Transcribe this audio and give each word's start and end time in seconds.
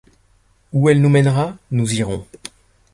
Où 0.73 0.89
elle 0.89 0.99
nous 0.99 1.09
mènera, 1.11 1.55
nous 1.69 1.93
irons. 1.93 2.25